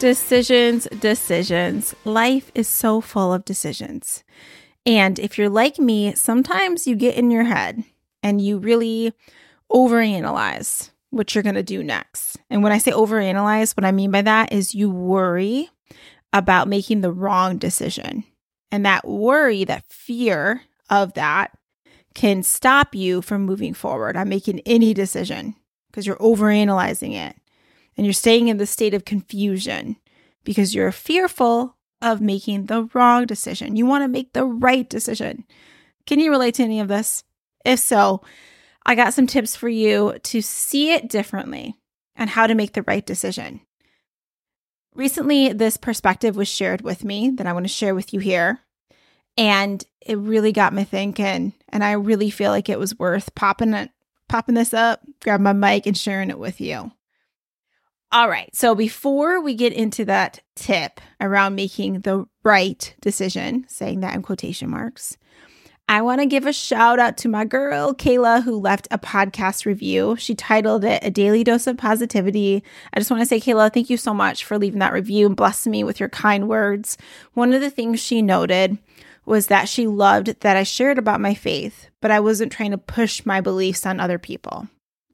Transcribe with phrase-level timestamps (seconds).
[0.00, 1.94] Decisions, decisions.
[2.06, 4.24] Life is so full of decisions.
[4.86, 7.84] And if you're like me, sometimes you get in your head
[8.22, 9.12] and you really
[9.70, 12.38] overanalyze what you're going to do next.
[12.48, 15.68] And when I say overanalyze, what I mean by that is you worry
[16.32, 18.24] about making the wrong decision.
[18.72, 21.52] And that worry, that fear of that
[22.14, 25.56] can stop you from moving forward on making any decision
[25.90, 27.36] because you're overanalyzing it
[27.96, 29.96] and you're staying in the state of confusion
[30.44, 33.76] because you're fearful of making the wrong decision.
[33.76, 35.44] You want to make the right decision.
[36.06, 37.24] Can you relate to any of this?
[37.64, 38.22] If so,
[38.86, 41.76] I got some tips for you to see it differently
[42.16, 43.60] and how to make the right decision.
[44.94, 48.60] Recently, this perspective was shared with me that I want to share with you here.
[49.36, 51.52] And it really got me thinking.
[51.68, 53.90] And I really feel like it was worth popping it,
[54.28, 56.90] popping this up, grab my mic, and sharing it with you.
[58.12, 58.54] All right.
[58.54, 64.22] So before we get into that tip around making the right decision, saying that in
[64.22, 65.16] quotation marks,
[65.88, 69.64] I want to give a shout out to my girl, Kayla, who left a podcast
[69.64, 70.16] review.
[70.18, 72.62] She titled it A Daily Dose of Positivity.
[72.92, 75.36] I just want to say, Kayla, thank you so much for leaving that review and
[75.36, 76.96] blessing me with your kind words.
[77.34, 78.78] One of the things she noted
[79.24, 82.78] was that she loved that I shared about my faith, but I wasn't trying to
[82.78, 84.68] push my beliefs on other people.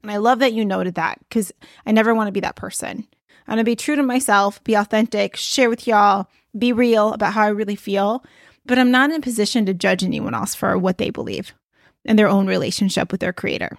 [0.07, 1.51] And I love that you noted that because
[1.85, 3.05] I never want to be that person.
[3.45, 7.33] I want to be true to myself, be authentic, share with y'all, be real about
[7.33, 8.23] how I really feel.
[8.65, 11.53] But I'm not in a position to judge anyone else for what they believe
[12.05, 13.77] and their own relationship with their creator.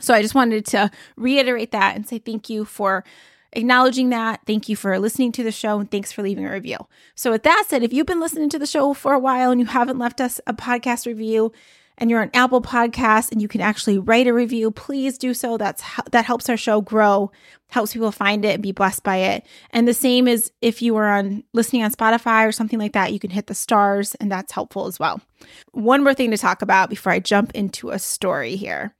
[0.00, 3.04] So I just wanted to reiterate that and say thank you for
[3.52, 4.40] acknowledging that.
[4.46, 6.78] Thank you for listening to the show and thanks for leaving a review.
[7.14, 9.60] So, with that said, if you've been listening to the show for a while and
[9.60, 11.52] you haven't left us a podcast review,
[11.98, 15.56] and you're on Apple Podcasts and you can actually write a review, please do so.
[15.56, 17.30] That's that helps our show grow,
[17.68, 19.46] helps people find it and be blessed by it.
[19.70, 23.12] And the same is if you are on listening on Spotify or something like that,
[23.12, 25.20] you can hit the stars and that's helpful as well.
[25.72, 28.94] One more thing to talk about before I jump into a story here.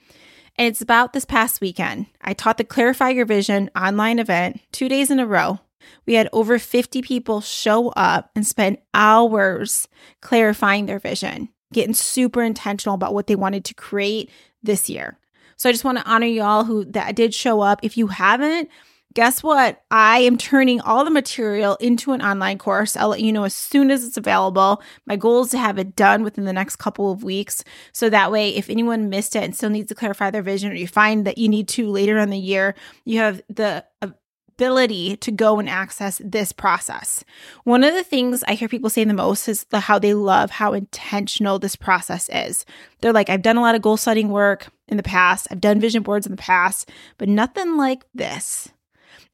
[0.56, 2.06] And it's about this past weekend.
[2.20, 5.60] I taught the Clarify Your Vision online event 2 days in a row.
[6.06, 9.88] We had over 50 people show up and spend hours
[10.20, 14.30] clarifying their vision getting super intentional about what they wanted to create
[14.62, 15.18] this year.
[15.56, 17.80] So I just want to honor y'all who that did show up.
[17.82, 18.68] If you haven't,
[19.14, 19.82] guess what?
[19.90, 22.96] I am turning all the material into an online course.
[22.96, 24.82] I'll let you know as soon as it's available.
[25.06, 27.62] My goal is to have it done within the next couple of weeks.
[27.92, 30.74] So that way, if anyone missed it and still needs to clarify their vision, or
[30.74, 34.08] you find that you need to later in the year, you have the uh,
[34.54, 37.24] ability to go and access this process.
[37.64, 40.50] One of the things I hear people say the most is the, how they love
[40.50, 42.64] how intentional this process is.
[43.00, 45.80] They're like, I've done a lot of goal setting work in the past, I've done
[45.80, 48.68] vision boards in the past, but nothing like this.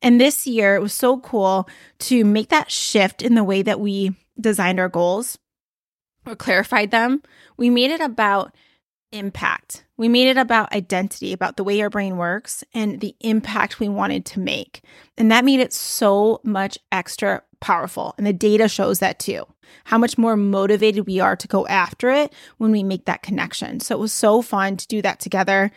[0.00, 1.68] And this year, it was so cool
[2.00, 5.38] to make that shift in the way that we designed our goals
[6.24, 7.22] or clarified them.
[7.56, 8.54] We made it about
[9.12, 9.84] impact.
[9.96, 13.88] We made it about identity, about the way our brain works and the impact we
[13.88, 14.82] wanted to make.
[15.16, 18.14] And that made it so much extra powerful.
[18.16, 19.44] And the data shows that too.
[19.84, 23.80] How much more motivated we are to go after it when we make that connection.
[23.80, 25.70] So it was so fun to do that together.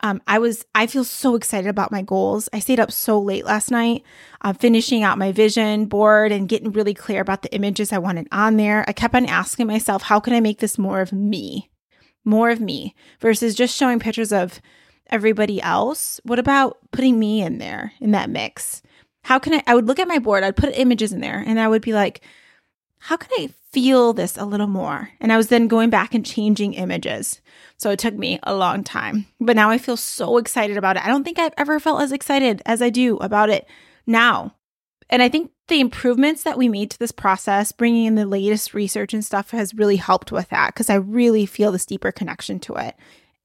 [0.00, 2.48] Um, I was, I feel so excited about my goals.
[2.52, 4.02] I stayed up so late last night,
[4.40, 8.26] uh, finishing out my vision board and getting really clear about the images I wanted
[8.32, 8.84] on there.
[8.88, 11.70] I kept on asking myself, how can I make this more of me?
[12.24, 14.60] More of me versus just showing pictures of
[15.08, 16.20] everybody else.
[16.24, 18.82] What about putting me in there in that mix?
[19.24, 19.62] How can I?
[19.66, 21.92] I would look at my board, I'd put images in there, and I would be
[21.92, 22.22] like,
[22.98, 25.10] how can I feel this a little more?
[25.20, 27.40] And I was then going back and changing images.
[27.76, 31.04] So it took me a long time, but now I feel so excited about it.
[31.04, 33.66] I don't think I've ever felt as excited as I do about it
[34.06, 34.56] now.
[35.08, 38.74] And I think the improvements that we made to this process, bringing in the latest
[38.74, 42.58] research and stuff, has really helped with that because I really feel this deeper connection
[42.60, 42.96] to it.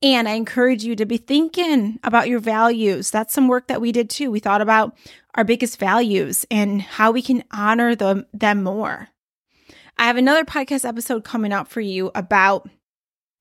[0.01, 3.09] And I encourage you to be thinking about your values.
[3.09, 4.29] That's some work that we did too.
[4.29, 4.95] We thought about
[5.35, 9.09] our biggest values and how we can honor them, them more.
[9.97, 12.69] I have another podcast episode coming up for you about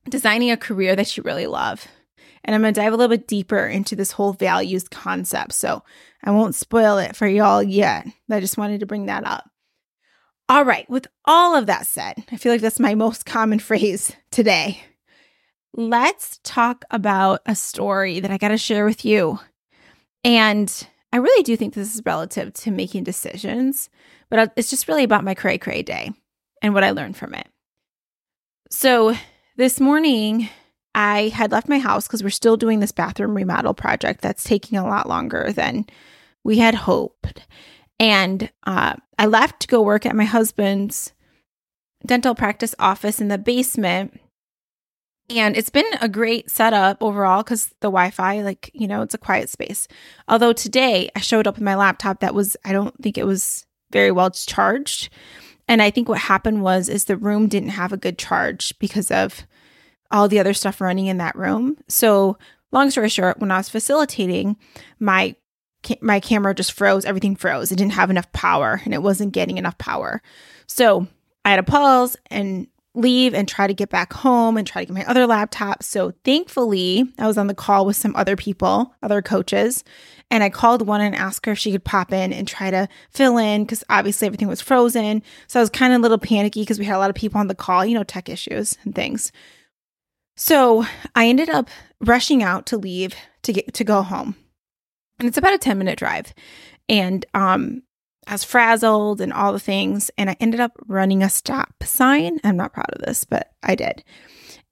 [0.09, 1.87] designing a career that you really love.
[2.47, 5.53] And I'm going to dive a little bit deeper into this whole values concept.
[5.53, 5.83] So
[6.23, 8.07] I won't spoil it for y'all yet.
[8.31, 9.51] I just wanted to bring that up.
[10.49, 14.15] All right, with all of that said, I feel like that's my most common phrase
[14.31, 14.81] today.
[15.75, 19.41] Let's talk about a story that I got to share with you.
[20.25, 20.73] And
[21.13, 23.91] I really do think this is relative to making decisions,
[24.31, 26.13] but it's just really about my cray cray day
[26.63, 27.49] and what I learned from it.
[28.71, 29.15] So
[29.57, 30.49] this morning,
[30.97, 34.79] I had left my house because we're still doing this bathroom remodel project that's taking
[34.79, 35.85] a lot longer than
[36.43, 37.47] we had hoped.
[38.01, 41.13] And uh, I left to go work at my husband's
[42.07, 44.19] dental practice office in the basement.
[45.29, 49.15] And it's been a great setup overall because the Wi Fi, like, you know, it's
[49.15, 49.87] a quiet space.
[50.29, 53.67] Although today I showed up with my laptop that was, I don't think it was
[53.91, 55.11] very well charged.
[55.69, 59.11] And I think what happened was is the room didn't have a good charge because
[59.11, 59.47] of
[60.11, 61.77] all the other stuff running in that room.
[61.89, 62.39] So,
[62.73, 64.57] long story short, when I was facilitating,
[64.99, 65.37] my
[66.01, 67.71] my camera just froze, everything froze.
[67.71, 70.21] It didn't have enough power and it wasn't getting enough power.
[70.67, 71.07] So,
[71.45, 72.67] I had to pause and
[72.97, 75.83] leave and try to get back home and try to get my other laptop.
[75.83, 79.85] So thankfully, I was on the call with some other people, other coaches,
[80.31, 82.89] and I called one and asked her if she could pop in and try to
[83.11, 85.23] fill in because obviously everything was frozen.
[85.47, 87.39] So I was kind of a little panicky because we had a lot of people
[87.39, 89.31] on the call, you know, tech issues and things.
[90.37, 90.85] So
[91.15, 91.69] I ended up
[92.01, 94.37] rushing out to leave to get to go home.
[95.19, 96.35] And it's about a 10 minute drive.
[96.89, 97.83] And um
[98.27, 100.11] I was frazzled and all the things.
[100.19, 102.41] And I ended up running a stop sign.
[102.43, 104.03] I'm not proud of this, but I did.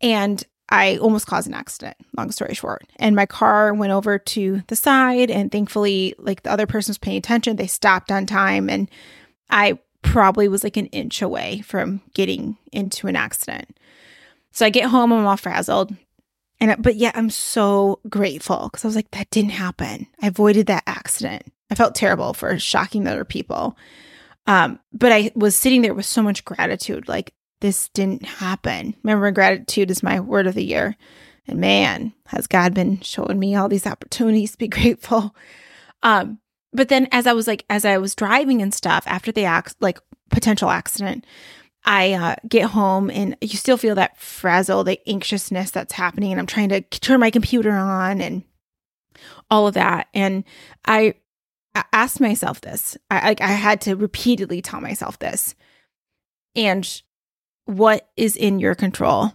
[0.01, 2.83] And I almost caused an accident, long story short.
[2.97, 5.31] And my car went over to the side.
[5.31, 7.57] And thankfully, like the other person was paying attention.
[7.57, 8.69] They stopped on time.
[8.69, 8.91] And
[9.51, 13.79] I probably was like an inch away from getting into an accident.
[14.55, 15.95] So I get home, I'm all frazzled.
[16.61, 20.07] And but yet I'm so grateful because I was like, that didn't happen.
[20.23, 21.53] I avoided that accident.
[21.71, 23.77] I felt terrible for shocking other people.
[24.47, 28.95] Um, but I was sitting there with so much gratitude, like this didn't happen.
[29.03, 30.97] Remember, gratitude is my word of the year.
[31.49, 35.35] And man, has God been showing me all these opportunities to be grateful.
[36.03, 36.39] Um,
[36.73, 39.77] but then as I was like, as I was driving and stuff after the act,
[39.81, 39.99] like
[40.31, 41.25] potential accident,
[41.85, 46.31] I uh, get home and you still feel that frazzle, the anxiousness that's happening.
[46.33, 48.43] And I'm trying to turn my computer on and
[49.51, 50.09] all of that.
[50.15, 50.45] And
[50.87, 51.15] I
[51.93, 52.97] asked myself this.
[53.11, 55.55] I, I, I had to repeatedly tell myself this.
[56.57, 57.03] And
[57.67, 59.33] what is in your control?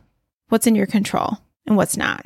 [0.47, 1.37] What's in your control
[1.67, 2.25] and what's not?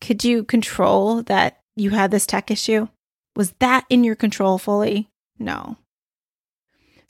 [0.00, 2.88] Could you control that you had this tech issue?
[3.34, 5.08] Was that in your control fully?
[5.38, 5.78] No.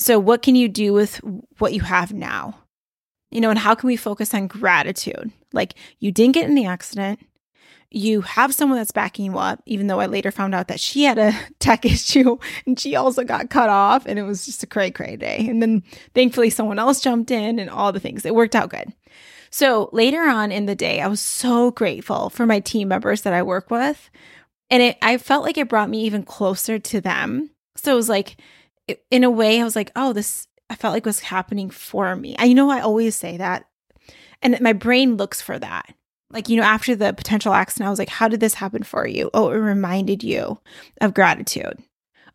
[0.03, 1.21] So, what can you do with
[1.59, 2.59] what you have now?
[3.31, 5.33] You know, and how can we focus on gratitude?
[5.53, 7.21] Like, you didn't get in the accident
[7.95, 11.05] you have someone that's backing you up, even though I later found out that she
[11.05, 14.67] had a tech issue and she also got cut off and it was just a
[14.67, 15.47] cray cray day.
[15.49, 15.83] And then
[16.15, 18.25] thankfully someone else jumped in and all the things.
[18.25, 18.93] It worked out good.
[19.51, 23.35] So later on in the day, I was so grateful for my team members that
[23.35, 24.11] I work with.
[24.71, 27.51] And it, I felt like it brought me even closer to them.
[27.77, 28.37] So it was like,
[29.11, 32.37] in a way, I was like, oh, this, I felt like was happening for me.
[32.39, 33.67] I, you know, I always say that.
[34.41, 35.95] And my brain looks for that
[36.33, 39.07] like, you know, after the potential accident, I was like, how did this happen for
[39.07, 39.31] you?
[39.35, 40.59] Oh, it reminded you
[41.01, 41.79] of gratitude.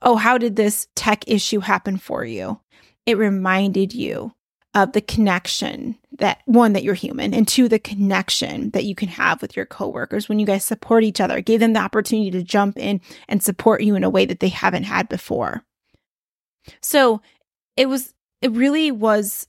[0.01, 2.59] Oh, how did this tech issue happen for you?
[3.05, 4.33] It reminded you
[4.75, 9.07] of the connection that one, that you're human, and two, the connection that you can
[9.07, 12.43] have with your coworkers when you guys support each other, gave them the opportunity to
[12.43, 15.63] jump in and support you in a way that they haven't had before.
[16.81, 17.21] So
[17.75, 19.47] it was, it really was,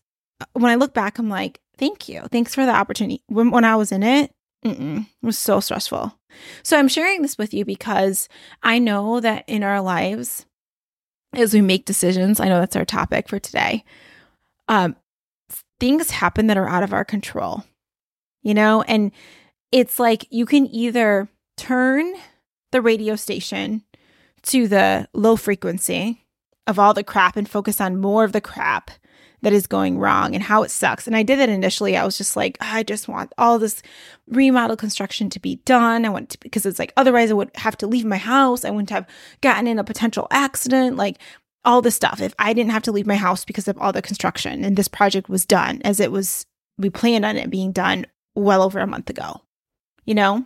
[0.52, 2.22] when I look back, I'm like, thank you.
[2.30, 3.22] Thanks for the opportunity.
[3.26, 4.32] When, when I was in it.
[4.64, 6.18] It was so stressful.
[6.64, 8.28] So I'm sharing this with you because
[8.60, 10.46] I know that in our lives,
[11.32, 13.84] as we make decisions, I know that's our topic for today.
[14.66, 14.96] Um,
[15.78, 17.64] things happen that are out of our control,
[18.42, 19.12] you know, and
[19.70, 22.12] it's like you can either turn
[22.72, 23.84] the radio station
[24.42, 26.24] to the low frequency
[26.68, 28.92] of all the crap and focus on more of the crap
[29.40, 31.06] that is going wrong and how it sucks.
[31.06, 31.96] And I did that initially.
[31.96, 33.82] I was just like, I just want all this
[34.26, 36.04] remodel construction to be done.
[36.04, 38.64] I want to, because it's like, otherwise I would have to leave my house.
[38.64, 39.06] I wouldn't have
[39.40, 41.18] gotten in a potential accident, like
[41.64, 42.20] all this stuff.
[42.20, 44.88] If I didn't have to leave my house because of all the construction and this
[44.88, 46.44] project was done as it was,
[46.76, 49.42] we planned on it being done well over a month ago,
[50.04, 50.44] you know?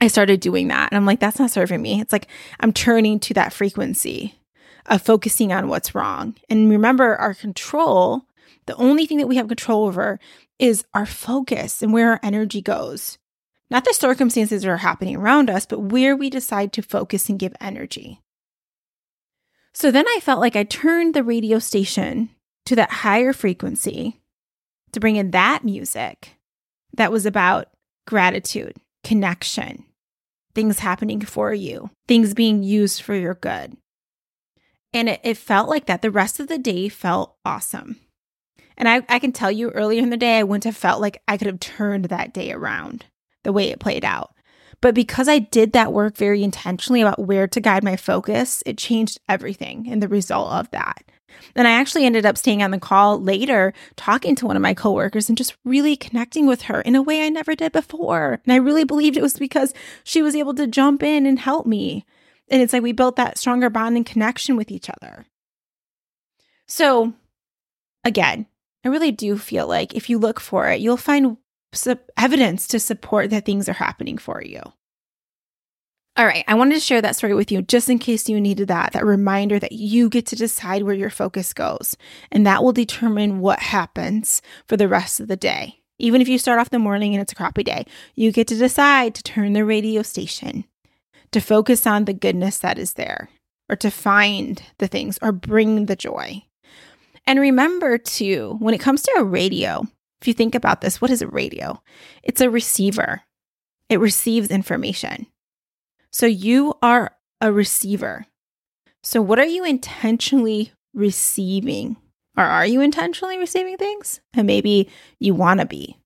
[0.00, 0.92] I started doing that.
[0.92, 2.00] And I'm like, that's not serving me.
[2.00, 2.28] It's like
[2.60, 4.38] I'm turning to that frequency
[4.88, 6.34] of focusing on what's wrong.
[6.48, 8.22] And remember, our control,
[8.66, 10.18] the only thing that we have control over
[10.58, 13.18] is our focus and where our energy goes.
[13.70, 17.38] Not the circumstances that are happening around us, but where we decide to focus and
[17.38, 18.20] give energy.
[19.74, 22.30] So then I felt like I turned the radio station
[22.64, 24.20] to that higher frequency
[24.92, 26.36] to bring in that music
[26.94, 27.68] that was about
[28.06, 29.84] gratitude, connection,
[30.54, 33.76] things happening for you, things being used for your good.
[34.96, 36.00] And it, it felt like that.
[36.00, 38.00] The rest of the day felt awesome.
[38.78, 41.22] And I, I can tell you earlier in the day, I wouldn't have felt like
[41.28, 43.04] I could have turned that day around
[43.44, 44.34] the way it played out.
[44.80, 48.78] But because I did that work very intentionally about where to guide my focus, it
[48.78, 51.04] changed everything and the result of that.
[51.54, 54.72] And I actually ended up staying on the call later, talking to one of my
[54.72, 58.40] coworkers and just really connecting with her in a way I never did before.
[58.46, 59.74] And I really believed it was because
[60.04, 62.06] she was able to jump in and help me.
[62.48, 65.26] And it's like we built that stronger bond and connection with each other.
[66.66, 67.12] So,
[68.04, 68.46] again,
[68.84, 71.36] I really do feel like if you look for it, you'll find
[72.16, 74.60] evidence to support that things are happening for you.
[76.18, 78.68] All right, I wanted to share that story with you just in case you needed
[78.68, 81.94] that, that reminder that you get to decide where your focus goes.
[82.32, 85.82] And that will determine what happens for the rest of the day.
[85.98, 87.84] Even if you start off the morning and it's a crappy day,
[88.14, 90.64] you get to decide to turn the radio station,
[91.32, 93.28] to focus on the goodness that is there,
[93.68, 96.42] or to find the things or bring the joy.
[97.26, 99.86] And remember, too, when it comes to a radio,
[100.20, 101.82] if you think about this, what is a radio?
[102.22, 103.22] It's a receiver,
[103.88, 105.26] it receives information.
[106.12, 108.26] So you are a receiver.
[109.02, 111.96] So, what are you intentionally receiving?
[112.36, 114.20] Or are you intentionally receiving things?
[114.34, 114.90] And maybe
[115.20, 115.96] you want to be.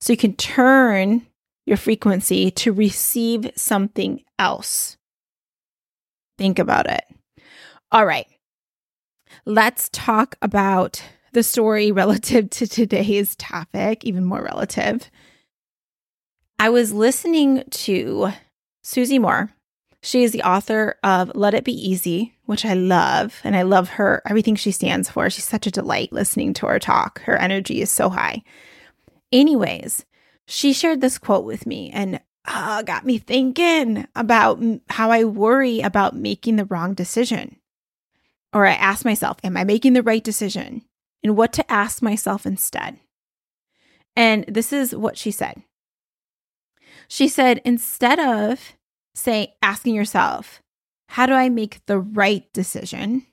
[0.00, 1.26] So, you can turn
[1.66, 4.96] your frequency to receive something else.
[6.38, 7.04] Think about it.
[7.90, 8.26] All right.
[9.44, 11.02] Let's talk about
[11.32, 15.10] the story relative to today's topic, even more relative.
[16.58, 18.32] I was listening to
[18.82, 19.52] Susie Moore.
[20.04, 23.40] She is the author of Let It Be Easy, which I love.
[23.44, 25.30] And I love her, everything she stands for.
[25.30, 27.20] She's such a delight listening to her talk.
[27.22, 28.42] Her energy is so high.
[29.30, 30.04] Anyways,
[30.46, 35.80] she shared this quote with me and uh, got me thinking about how I worry
[35.80, 37.56] about making the wrong decision.
[38.52, 40.82] Or I ask myself, am I making the right decision?
[41.22, 42.98] And what to ask myself instead.
[44.16, 45.62] And this is what she said.
[47.08, 48.72] She said, instead of
[49.14, 50.60] say asking yourself,
[51.08, 53.26] how do I make the right decision?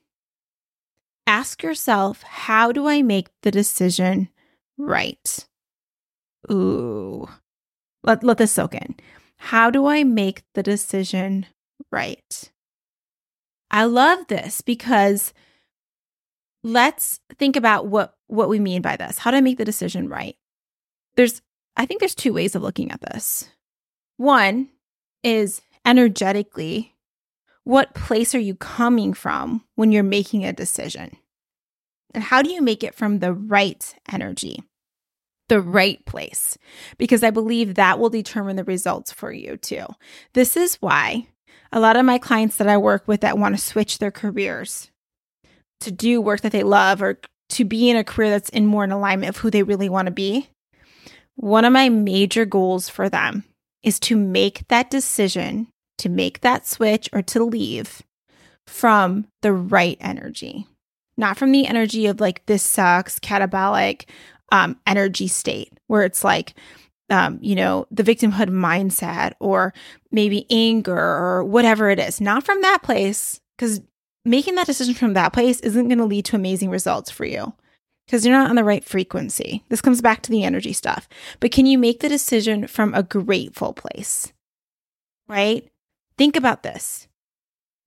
[1.25, 4.29] Ask yourself, how do I make the decision
[4.77, 5.47] right?
[6.51, 7.27] Ooh,
[8.03, 8.95] let, let this soak in.
[9.37, 11.45] How do I make the decision
[11.91, 12.51] right?
[13.71, 15.33] I love this because
[16.63, 19.19] let's think about what, what we mean by this.
[19.19, 20.35] How do I make the decision right?
[21.15, 21.41] There's,
[21.77, 23.49] I think there's two ways of looking at this.
[24.17, 24.69] One
[25.23, 26.95] is energetically,
[27.63, 31.15] what place are you coming from when you're making a decision?
[32.13, 34.63] And how do you make it from the right energy,
[35.49, 36.57] the right place?
[36.97, 39.85] Because I believe that will determine the results for you too.
[40.33, 41.27] This is why
[41.71, 44.89] a lot of my clients that I work with that want to switch their careers
[45.81, 48.83] to do work that they love or to be in a career that's in more
[48.83, 50.49] in alignment of who they really want to be.
[51.35, 53.45] One of my major goals for them
[53.81, 55.67] is to make that decision,
[55.99, 58.01] to make that switch or to leave
[58.67, 60.67] from the right energy,
[61.17, 64.05] not from the energy of like, this sucks, catabolic
[64.51, 66.53] um, energy state where it's like,
[67.09, 69.73] um, you know, the victimhood mindset or
[70.11, 73.81] maybe anger or whatever it is, not from that place, because
[74.25, 77.53] making that decision from that place isn't going to lead to amazing results for you
[78.05, 79.63] because you're not on the right frequency.
[79.69, 81.07] This comes back to the energy stuff.
[81.39, 84.33] But can you make the decision from a grateful place?
[85.27, 85.67] Right?
[86.17, 87.07] Think about this.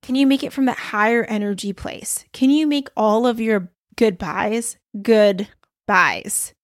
[0.03, 2.25] Can you make it from that higher energy place?
[2.33, 5.49] Can you make all of your goodbyes good
[5.87, 6.55] buys?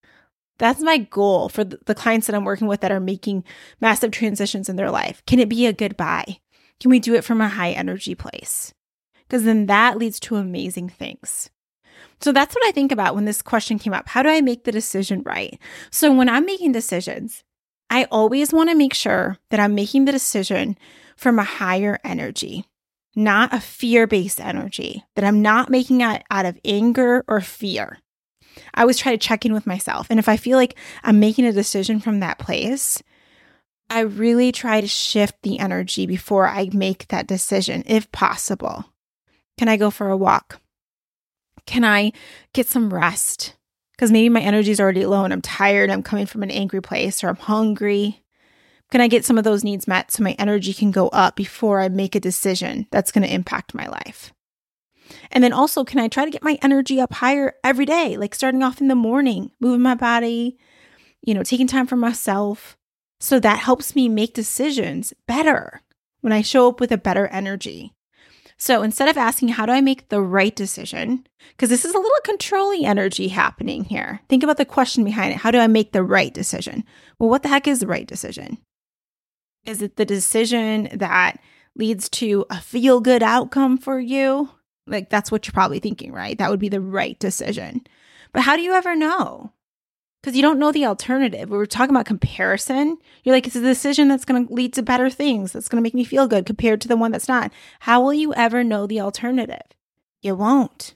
[0.59, 3.45] That's my goal for the clients that I'm working with that are making
[3.81, 5.23] massive transitions in their life.
[5.27, 6.39] Can it be a goodbye?
[6.81, 8.75] Can we do it from a high energy place?
[9.27, 11.51] Because then that leads to amazing things.
[12.21, 14.09] So that's what I think about when this question came up.
[14.09, 15.59] How do I make the decision right?
[15.91, 17.45] So when I'm making decisions,
[17.91, 20.77] I always want to make sure that I'm making the decision
[21.17, 22.65] from a higher energy,
[23.15, 27.99] not a fear based energy, that I'm not making it out of anger or fear.
[28.75, 30.07] I always try to check in with myself.
[30.11, 33.03] And if I feel like I'm making a decision from that place,
[33.91, 38.85] I really try to shift the energy before I make that decision, if possible.
[39.57, 40.61] Can I go for a walk?
[41.67, 42.13] Can I
[42.53, 43.55] get some rest?
[43.93, 46.81] Because maybe my energy is already low and I'm tired, I'm coming from an angry
[46.81, 48.23] place, or I'm hungry.
[48.91, 51.81] Can I get some of those needs met so my energy can go up before
[51.81, 54.33] I make a decision that's going to impact my life?
[55.31, 58.35] And then also, can I try to get my energy up higher every day, like
[58.35, 60.59] starting off in the morning, moving my body,
[61.23, 62.77] you know, taking time for myself?
[63.21, 65.83] So that helps me make decisions better
[66.21, 67.93] when I show up with a better energy.
[68.61, 71.25] So instead of asking, how do I make the right decision?
[71.51, 74.21] Because this is a little controlling energy happening here.
[74.29, 75.39] Think about the question behind it.
[75.39, 76.85] How do I make the right decision?
[77.19, 78.59] Well, what the heck is the right decision?
[79.65, 81.39] Is it the decision that
[81.77, 84.51] leads to a feel good outcome for you?
[84.89, 86.37] Like that's what you're probably thinking, right?
[86.39, 87.87] That would be the right decision.
[88.33, 89.53] But how do you ever know?
[90.23, 91.49] Because you don't know the alternative.
[91.49, 92.99] We were talking about comparison.
[93.23, 95.83] You're like, it's a decision that's going to lead to better things, that's going to
[95.83, 97.53] make me feel good compared to the one that's not.
[97.81, 99.63] How will you ever know the alternative?
[100.21, 100.95] You won't.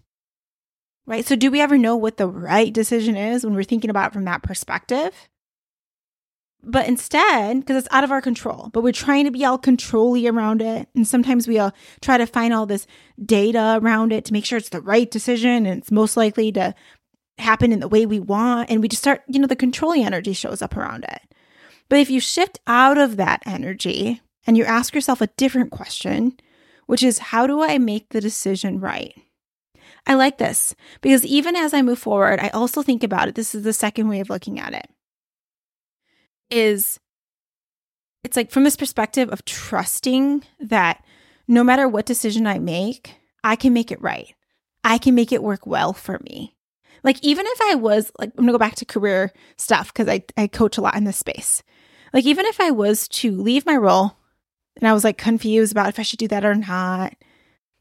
[1.07, 1.25] Right?
[1.25, 4.13] So, do we ever know what the right decision is when we're thinking about it
[4.13, 5.29] from that perspective?
[6.64, 10.28] But instead, because it's out of our control, but we're trying to be all controlly
[10.28, 10.88] around it.
[10.95, 12.87] And sometimes we all try to find all this
[13.25, 16.75] data around it to make sure it's the right decision and it's most likely to
[17.38, 18.71] happen in the way we want.
[18.71, 21.23] And we just start, you know, the controlling energy shows up around it.
[21.88, 26.37] But if you shift out of that energy and you ask yourself a different question,
[26.87, 29.21] which is, how do I make the decision right?
[30.07, 33.35] I like this because even as I move forward, I also think about it.
[33.35, 34.88] This is the second way of looking at it
[36.52, 37.00] is
[38.25, 41.04] it's like from this perspective of trusting that
[41.49, 44.32] no matter what decision I make, I can make it right.
[44.85, 46.54] I can make it work well for me.
[47.04, 50.23] Like, even if I was like, I'm gonna go back to career stuff because I,
[50.37, 51.62] I coach a lot in this space.
[52.12, 54.16] Like, even if I was to leave my role
[54.76, 57.14] and I was like confused about if I should do that or not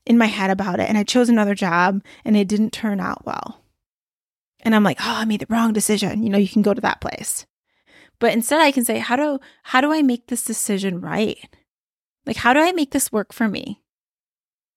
[0.05, 3.25] in my head about it, and I chose another job and it didn't turn out
[3.25, 3.63] well.
[4.61, 6.23] And I'm like, oh, I made the wrong decision.
[6.23, 7.45] You know, you can go to that place.
[8.21, 11.37] But instead I can say, how do how do I make this decision right?
[12.25, 13.81] Like how do I make this work for me?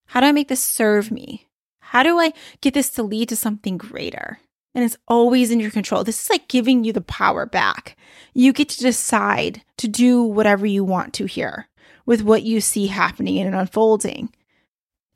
[0.07, 1.47] How do I make this serve me?
[1.79, 4.39] How do I get this to lead to something greater?
[4.73, 6.03] And it's always in your control.
[6.03, 7.95] This is like giving you the power back.
[8.33, 11.67] You get to decide to do whatever you want to here
[12.07, 14.33] with what you see happening and unfolding.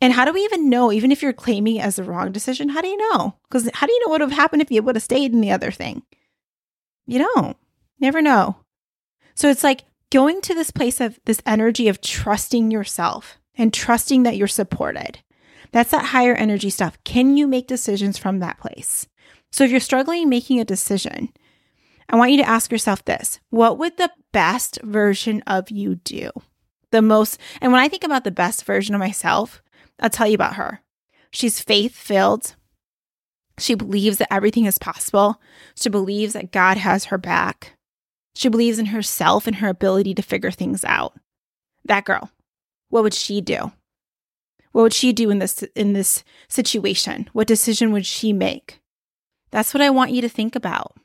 [0.02, 2.82] And how do we even know, even if you're claiming as the wrong decision, how
[2.82, 3.36] do you know?
[3.50, 5.42] Because how do you know what would have happened if you would have stayed in
[5.42, 6.04] the other thing?
[7.08, 7.58] You don't.
[8.00, 8.58] Never know.
[9.36, 14.24] So it's like going to this place of this energy of trusting yourself and trusting
[14.24, 15.20] that you're supported.
[15.72, 16.98] That's that higher energy stuff.
[17.04, 19.08] Can you make decisions from that place?
[19.52, 21.30] So if you're struggling making a decision,
[22.10, 26.32] I want you to ask yourself this What would the best version of you do?
[26.92, 29.62] The most, and when I think about the best version of myself,
[30.00, 30.82] I'll tell you about her.
[31.32, 32.56] She's faith filled.
[33.60, 35.40] She believes that everything is possible.
[35.76, 37.78] She believes that God has her back.
[38.36, 41.14] She believes in herself and her ability to figure things out.
[41.86, 42.30] That girl,
[42.90, 43.72] what would she do?
[44.72, 47.30] What would she do in this in this situation?
[47.34, 48.80] What decision would she make?
[49.52, 50.96] That's what I want you to think about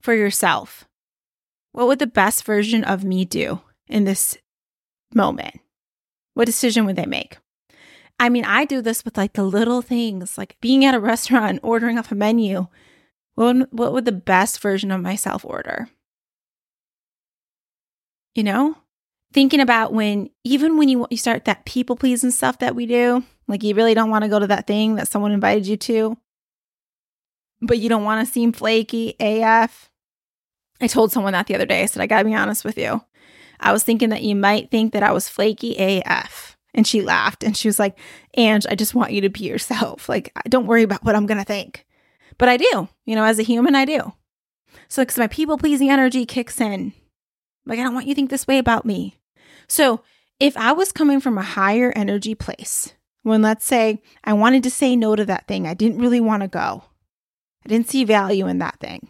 [0.00, 0.84] for yourself.
[1.72, 4.38] What would the best version of me do in this
[5.14, 5.60] moment?
[6.34, 7.38] What decision would they make?
[8.20, 11.60] I mean, I do this with like the little things, like being at a restaurant,
[11.62, 12.68] ordering off a menu.
[13.34, 15.88] What would, what would the best version of myself order?
[18.34, 18.76] You know?
[19.32, 23.24] Thinking about when, even when you, you start that people pleasing stuff that we do,
[23.48, 26.16] like you really don't want to go to that thing that someone invited you to,
[27.62, 29.90] but you don't want to seem flaky AF.
[30.80, 31.82] I told someone that the other day.
[31.82, 33.02] I said, I gotta be honest with you.
[33.60, 36.56] I was thinking that you might think that I was flaky AF.
[36.74, 37.98] And she laughed and she was like,
[38.36, 40.08] Ange, I just want you to be yourself.
[40.08, 41.86] Like, don't worry about what I'm gonna think.
[42.38, 44.12] But I do, you know, as a human, I do.
[44.88, 46.92] So, because my people pleasing energy kicks in,
[47.66, 49.18] like, I don't want you to think this way about me.
[49.68, 50.02] So,
[50.40, 54.70] if I was coming from a higher energy place, when let's say I wanted to
[54.70, 56.84] say no to that thing, I didn't really want to go,
[57.64, 59.08] I didn't see value in that thing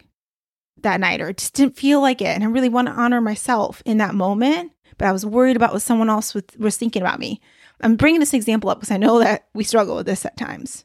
[0.82, 2.26] that night, or it just didn't feel like it.
[2.26, 5.72] And I really want to honor myself in that moment, but I was worried about
[5.72, 7.40] what someone else was, was thinking about me.
[7.80, 10.84] I'm bringing this example up because I know that we struggle with this at times.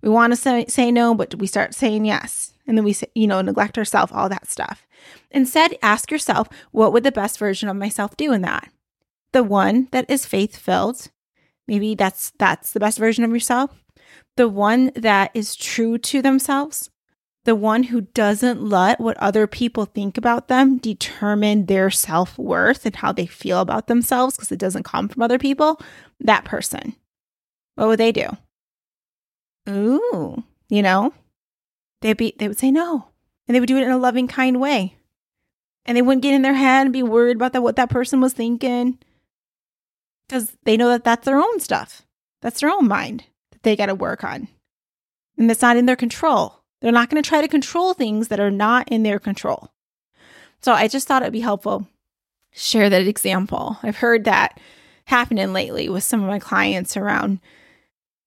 [0.00, 2.54] We want to say, say no, but we start saying yes.
[2.66, 4.86] And then we, say, you know, neglect ourselves, all that stuff.
[5.34, 8.70] Instead, ask yourself, what would the best version of myself do in that?
[9.32, 11.08] The one that is faith filled.
[11.66, 13.82] Maybe that's that's the best version of yourself.
[14.36, 16.90] The one that is true to themselves.
[17.44, 22.86] The one who doesn't let what other people think about them determine their self worth
[22.86, 25.80] and how they feel about themselves because it doesn't come from other people.
[26.20, 26.94] That person.
[27.74, 28.28] What would they do?
[29.68, 31.12] Ooh, you know,
[32.00, 33.08] they'd be, they would say no.
[33.46, 34.96] And they would do it in a loving, kind way.
[35.84, 38.20] And they wouldn't get in their head and be worried about that, what that person
[38.20, 38.98] was thinking.
[40.26, 42.02] Because they know that that's their own stuff.
[42.40, 44.48] That's their own mind that they got to work on.
[45.36, 46.60] And that's not in their control.
[46.80, 49.70] They're not going to try to control things that are not in their control.
[50.60, 51.86] So I just thought it'd be helpful
[52.52, 53.78] share that example.
[53.82, 54.60] I've heard that
[55.06, 57.40] happening lately with some of my clients around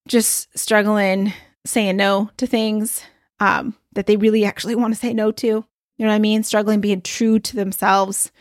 [0.08, 1.34] just struggling
[1.66, 3.04] saying no to things
[3.40, 5.66] um, that they really actually want to say no to.
[5.98, 6.44] You know what I mean?
[6.44, 8.32] Struggling being true to themselves,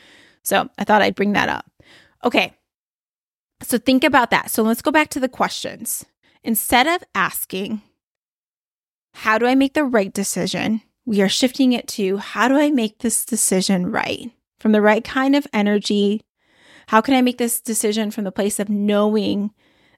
[0.44, 1.66] So I thought I'd bring that up.
[2.22, 2.52] Okay.
[3.62, 4.50] So think about that.
[4.50, 6.04] So let's go back to the questions.
[6.42, 7.80] Instead of asking,
[9.14, 10.82] how do I make the right decision?
[11.06, 14.30] We are shifting it to how do I make this decision right?
[14.60, 16.22] From the right kind of energy.
[16.88, 19.52] How can I make this decision from the place of knowing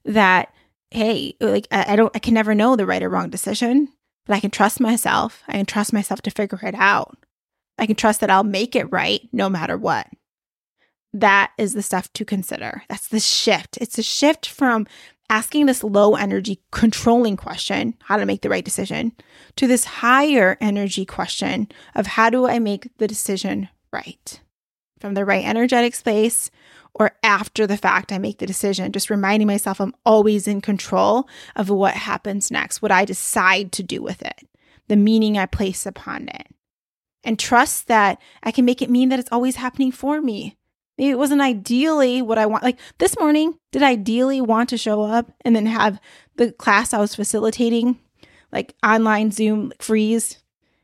[0.05, 0.53] that,
[0.91, 3.89] hey, like I, I don't, I can never know the right or wrong decision,
[4.25, 5.43] but I can trust myself.
[5.47, 7.17] I can trust myself to figure it out.
[7.77, 10.07] I can trust that I'll make it right no matter what.
[11.13, 12.83] That is the stuff to consider.
[12.89, 13.77] That's the shift.
[13.77, 14.87] It's a shift from
[15.29, 19.13] asking this low energy controlling question, how to make the right decision,
[19.55, 24.39] to this higher energy question of how do I make the decision right?
[24.99, 26.49] From the right energetic space
[26.93, 31.27] or after the fact, I make the decision, just reminding myself I'm always in control
[31.55, 34.47] of what happens next, what I decide to do with it,
[34.87, 36.47] the meaning I place upon it.
[37.23, 40.57] And trust that I can make it mean that it's always happening for me.
[40.97, 42.63] Maybe it wasn't ideally what I want.
[42.63, 45.99] Like this morning, did I ideally want to show up and then have
[46.37, 47.99] the class I was facilitating,
[48.51, 50.41] like online Zoom freeze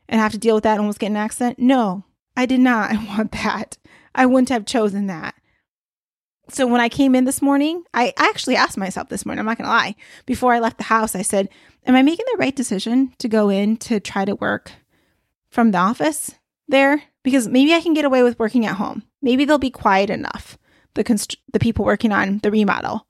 [0.08, 1.58] and have to deal with that and almost get an accident?
[1.58, 2.04] No,
[2.36, 3.78] I did not want that.
[4.14, 5.34] I wouldn't have chosen that.
[6.50, 9.58] So when I came in this morning, I actually asked myself this morning, I'm not
[9.58, 11.48] going to lie, before I left the house, I said,
[11.86, 14.72] Am I making the right decision to go in to try to work
[15.54, 16.34] from the office
[16.68, 17.04] there?
[17.22, 19.04] Because maybe I can get away with working at home.
[19.22, 20.58] Maybe they'll be quiet enough,
[20.94, 23.06] the const- the people working on the remodel.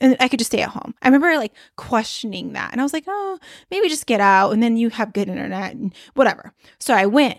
[0.00, 0.94] And I could just stay at home.
[1.00, 2.72] I remember like questioning that.
[2.72, 3.38] And I was like, oh,
[3.70, 6.52] maybe just get out and then you have good internet and whatever.
[6.78, 7.38] So I went.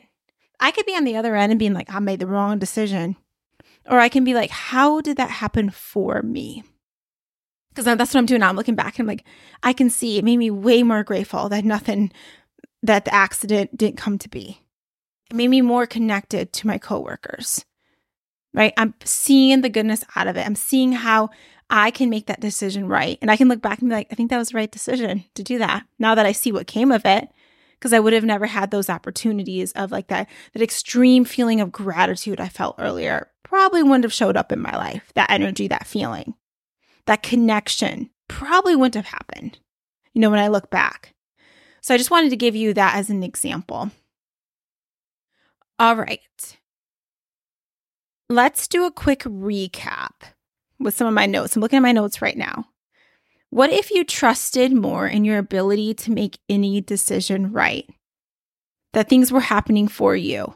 [0.60, 3.18] I could be on the other end and being like, I made the wrong decision.
[3.86, 6.64] Or I can be like, how did that happen for me?
[7.70, 8.50] Because that's what I'm doing now.
[8.50, 9.26] I'm looking back and I'm like,
[9.62, 12.12] I can see it made me way more grateful that nothing,
[12.84, 14.62] that the accident didn't come to be.
[15.32, 17.66] It made me more connected to my coworkers,
[18.54, 18.74] right?
[18.78, 20.46] I'm seeing the goodness out of it.
[20.46, 21.30] I'm seeing how
[21.70, 23.18] I can make that decision right.
[23.22, 25.24] And I can look back and be like, I think that was the right decision
[25.34, 25.86] to do that.
[25.98, 27.30] Now that I see what came of it,
[27.80, 31.72] because I would have never had those opportunities of like that, that extreme feeling of
[31.72, 35.12] gratitude I felt earlier probably wouldn't have showed up in my life.
[35.16, 36.36] That energy, that feeling,
[37.06, 39.60] that connection probably wouldn't have happened,
[40.14, 41.14] you know, when I look back.
[41.84, 43.92] So I just wanted to give you that as an example.
[45.78, 46.58] All right.
[48.30, 50.14] Let's do a quick recap
[50.80, 51.56] with some of my notes.
[51.56, 52.68] I'm looking at my notes right now.
[53.50, 57.88] What if you trusted more in your ability to make any decision right?
[58.94, 60.56] That things were happening for you.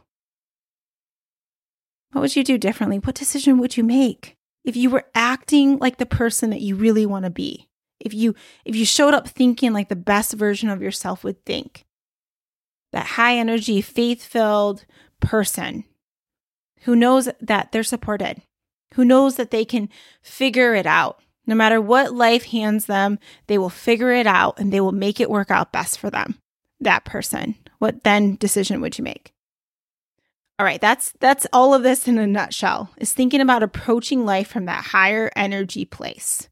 [2.13, 2.99] What would you do differently?
[2.99, 7.05] What decision would you make if you were acting like the person that you really
[7.05, 7.67] want to be?
[7.99, 11.85] If you if you showed up thinking like the best version of yourself would think.
[12.93, 14.85] That high energy, faith-filled
[15.19, 15.83] person
[16.81, 18.41] who knows that they're supported,
[18.93, 19.89] who knows that they can
[20.21, 21.19] figure it out.
[21.45, 25.19] No matter what life hands them, they will figure it out and they will make
[25.19, 26.37] it work out best for them.
[26.79, 27.55] That person.
[27.79, 29.33] What then decision would you make?
[30.59, 32.89] All right, that's that's all of this in a nutshell.
[32.97, 36.49] Is thinking about approaching life from that higher energy place.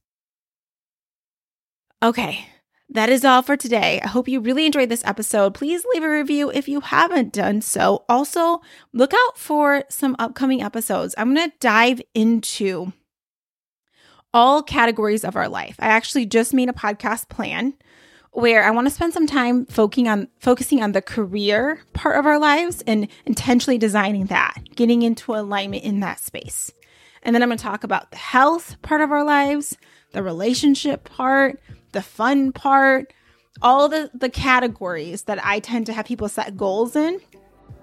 [2.03, 2.45] Okay,
[2.89, 3.99] that is all for today.
[4.03, 5.53] I hope you really enjoyed this episode.
[5.53, 8.05] Please leave a review if you haven't done so.
[8.08, 8.62] Also,
[8.93, 11.15] look out for some upcoming episodes.
[11.17, 12.93] I'm going to dive into
[14.34, 15.77] all categories of our life.
[15.79, 17.73] I actually just made a podcast plan
[18.31, 22.25] where I want to spend some time focusing on focusing on the career part of
[22.25, 26.71] our lives and intentionally designing that, getting into alignment in that space.
[27.23, 29.77] And then I'm going to talk about the health part of our lives,
[30.12, 31.60] the relationship part,
[31.95, 33.12] the fun part,
[33.62, 37.19] all the the categories that I tend to have people set goals in.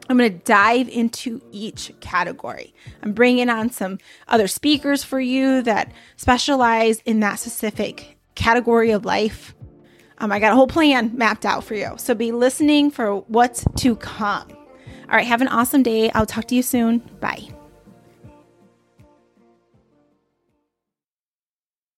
[0.08, 2.74] I'm going to dive into each category.
[3.02, 3.98] I'm bringing on some
[4.28, 9.54] other speakers for you that specialize in that specific category of life
[10.22, 11.94] um, I got a whole plan mapped out for you.
[11.96, 14.48] So be listening for what's to come.
[14.50, 16.10] All right, have an awesome day.
[16.12, 16.98] I'll talk to you soon.
[17.20, 17.48] Bye.